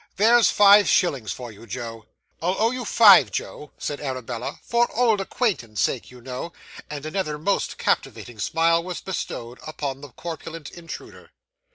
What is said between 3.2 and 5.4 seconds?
Joe,' said Arabella, 'for old